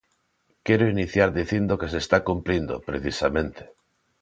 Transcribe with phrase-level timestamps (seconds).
[0.65, 3.61] Quero iniciar dicindo que se está cumprindo, precisamente.